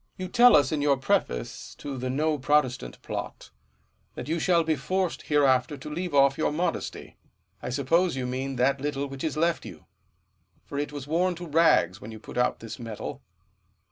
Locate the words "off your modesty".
6.15-7.17